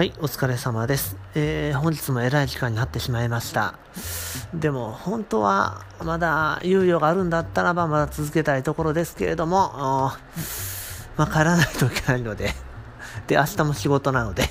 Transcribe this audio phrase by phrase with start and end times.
[0.00, 1.14] はい、お疲れ様です。
[1.34, 3.74] えー、本日も偉い時間になってしまいました。
[4.54, 10.10] でも、本当は、まだ猶予があるんだったらば、まだ続けたいところですけれども、
[11.18, 12.54] まあ、帰らないといけないので、
[13.26, 14.44] で、明日も仕事なので、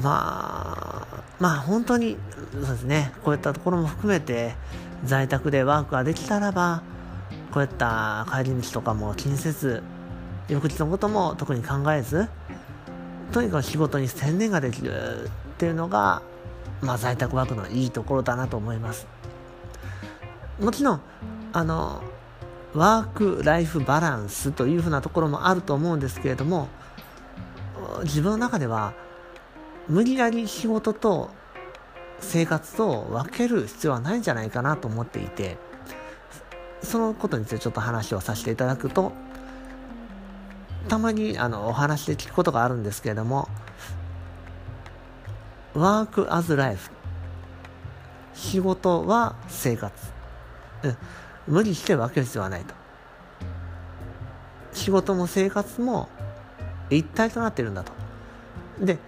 [0.00, 2.16] まあ、まあ、本当に、
[2.52, 4.54] そうですね、こういったところも含めて、
[5.04, 6.84] 在宅でワークができたらば、
[7.50, 9.82] こういった帰り道とかも気にせず、
[10.46, 12.28] 翌日のことも特に考えず、
[13.32, 16.22] とにかく仕事に専念ができるっていうのが、
[16.82, 19.06] まあ、在宅ワークのいいところだなと思います。
[20.60, 21.00] もちろん
[21.52, 22.02] あの
[22.74, 26.68] ワーク・ライフ・バランスというふうなところもあると思うんですけれども
[28.04, 28.94] 自分の中では
[29.88, 31.30] 無理やり仕事と
[32.20, 35.58] 生活と分ける必要はないんじゃないかなと思っていて
[36.82, 39.12] そのことについてちょっと話をさせていただくと
[40.88, 43.48] たまにあのお話で聞くことがあるんですけれども、
[45.74, 46.90] ワークアズライフ。
[48.34, 49.94] 仕事は生活。
[50.82, 50.96] うん。
[51.46, 52.74] 無理して分ける必要はないと。
[54.72, 56.08] 仕事も生活も
[56.90, 57.92] 一体となっているんだと。
[58.80, 58.98] で、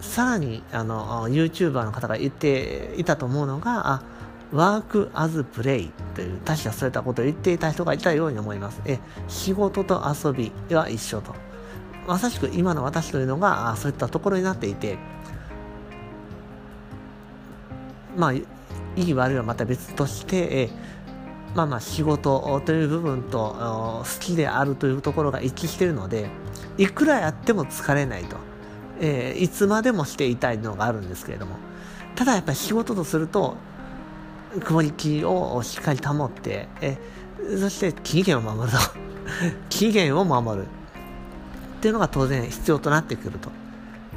[0.00, 4.02] さらに、あの、YouTuber の方が言っていたと思うのが、あ、
[4.52, 8.80] ワークアズプレイという確かそういったことを言っていた人がいたように思います。
[8.84, 11.34] え仕事と遊びは一緒と。
[12.06, 14.96] まさしく今の私というのがそういったところになっていて、
[18.16, 18.46] まあ、い
[18.96, 20.70] い悪いはまた別として、え
[21.54, 26.30] まあまあ仕事という部分と好きであるというところが一致しているので、
[26.78, 28.36] いくらやっても疲れないと。
[29.00, 31.56] えー、いつまでもしていたいのがあるんですけれども。
[32.16, 33.56] ただやっぱり仕事とすると、
[34.64, 36.98] クオリティをしっかり保って、え
[37.58, 38.84] そして期限を守ると。
[39.68, 40.66] 期限を守る。
[40.66, 43.50] っていうのが当然必要となってくると。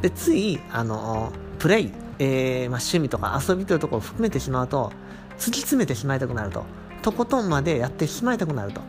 [0.02, 4.92] で、つい、あの、プレイ、えー、まあ、趣味とか遊びというところを含めてしまうと、
[5.38, 6.66] 突き詰めてしまいたくなると。
[7.02, 8.81] とことんまでやってしまいたくなると。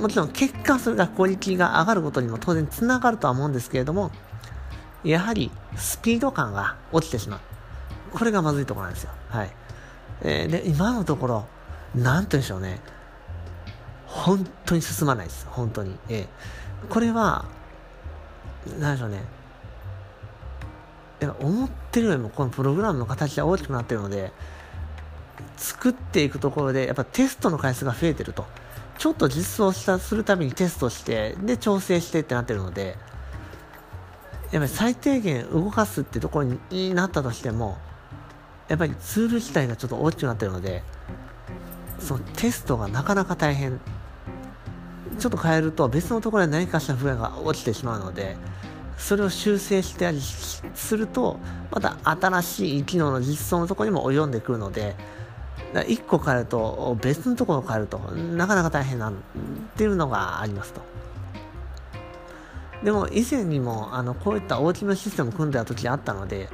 [0.00, 4.10] もちろん結果それがクオリティが上がることにも当然つながるとは思うんですけれども、
[5.04, 7.40] やはりスピード感が落ちてしまう。
[8.12, 9.10] これがまずいところなんですよ。
[9.28, 9.50] はい。
[10.22, 11.46] えー、で、今のところ、
[11.94, 12.80] なんとでしょうね。
[14.06, 15.46] 本当に進まないです。
[15.50, 15.96] 本当に。
[16.08, 17.44] えー、これは、
[18.78, 19.22] なんでしょうね。
[21.40, 24.32] 思ってるよりもこのプログラムの形が大きくなってるので、
[25.56, 28.46] 作っていくところで、やっぱテストの回数が増えてると。
[28.98, 32.96] ちょっと実装したするたびにテストして、で、調整してってなってるので、
[34.50, 37.78] やっぱり最低限動かすってところになったとしても、
[38.68, 40.82] やっぱりツール自体がちょっと大きくなってるので
[41.98, 43.80] そのテストがなかなか大変
[45.18, 48.36] ちょっと変えると別のところで何かしら不安が起きてしまうので
[48.98, 51.38] それを修正してたりすると
[51.70, 54.96] また新しい機能の実装のところにも及んでくるので
[55.72, 59.16] 1個変えると別のところを変えるとなかなか大変なんっ
[59.76, 60.80] ていうのがありますと。
[62.82, 66.48] でも以前にもあのこういった大きなシステムを組んでた時あったので、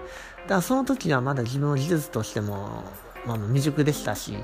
[0.45, 2.85] だからその時はまだ自分の技術としても、
[3.27, 4.37] まあ、未熟でしたし、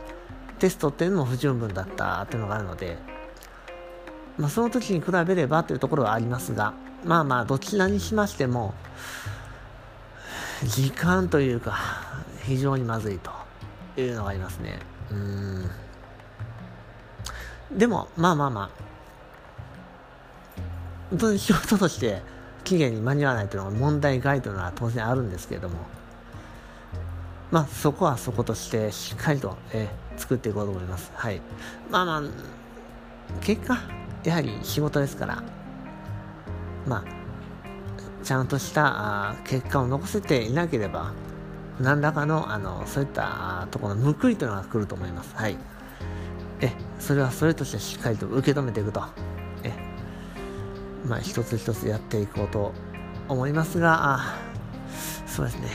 [0.59, 2.97] テストっていうのも不十分だったっていうのがあるので、
[4.39, 6.73] まあ、その時に比べればというところはありますが、
[7.05, 8.75] まあまあ、どちらにしましても、
[10.65, 11.79] 時間というか、
[12.45, 13.31] 非常にまずいと
[14.01, 14.79] いうのがありますね。
[15.11, 15.71] うん。
[17.77, 18.71] でも、まあまあまあ、
[21.11, 22.23] 本当に仕事として
[22.71, 25.75] 期限に間に合わないというのが問題外というのは当然あるんですけれども、
[27.51, 31.11] まあ、そこはそことしてしっかりと、えー、作っていこうと思います。
[31.17, 31.41] はい。
[31.91, 32.23] まあまあ、
[33.41, 33.77] 結果、
[34.23, 35.43] やはり仕事ですから、
[36.87, 37.05] まあ、
[38.25, 41.13] ちゃんとしたあ結果を残せていなければ、
[41.81, 45.35] 何らかの、あの、そういったところの報いというのが来ると思います。
[45.35, 45.57] はい。
[46.61, 49.03] え、それはそれとしてしっかりと受け止めていくと。
[51.11, 52.73] まあ、一つ一つやっていこうと
[53.29, 54.37] 思いますが、
[55.27, 55.67] そうですね。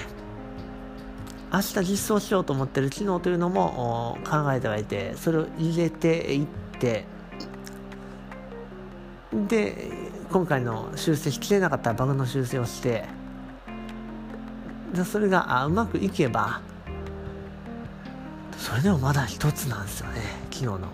[1.51, 6.47] 明日実装しようと思ってる機能というのも考えてはいて、それを入れていっ
[6.79, 7.03] て、
[9.49, 9.91] で、
[10.31, 13.03] 今回の修正しきれなかったバグの修正をして、
[14.93, 16.61] でそれがあうまくいけば、
[18.57, 20.87] それでもまだ一つなんですよね、機能の。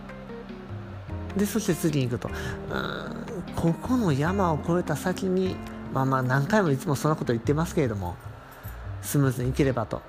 [1.35, 2.31] で、そして次に行くと、う
[2.77, 3.21] ん
[3.55, 5.55] ここの山を越えた先に、
[5.93, 8.15] まあまあ何回もいつもそんなこと言ってますけれども、
[9.01, 10.01] スムーズにいければと。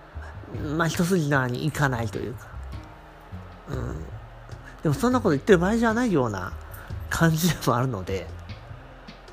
[0.77, 2.47] まあ一筋縄にいかないというか。
[3.71, 4.05] うん。
[4.83, 6.53] でもそんなこと言ってる場合じゃないような
[7.09, 8.27] 感じでもあるので、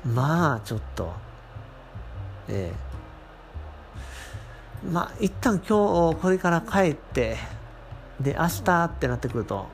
[0.04, 1.12] まあちょっと、
[2.48, 7.36] えー、まあ一旦今日これから帰って
[8.20, 9.66] で明日ってなってくると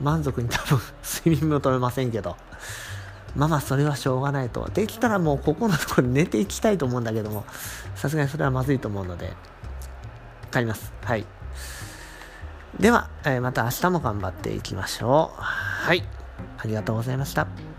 [0.00, 2.36] 満足に多分睡眠も取れませんけど。
[3.36, 4.68] まあまあそれはしょうがないと。
[4.74, 7.44] できたらもうここのところに寝ていきたいと思うんだけども。
[7.94, 9.32] さすがにそれはまずいと思うので。
[10.52, 10.92] 帰ります。
[11.04, 11.24] はい。
[12.78, 15.40] では、えー、また明日も頑張っていきましょう。
[15.40, 16.02] はい。
[16.58, 17.69] ありがとうございました。